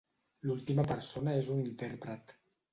[0.47, 2.39] L'última persona és un intèrpret.